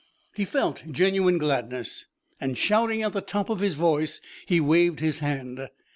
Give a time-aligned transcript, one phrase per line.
[0.33, 2.07] He felt genuine gladness,
[2.39, 5.69] and, shouting at the top of his voice, he waved his hand.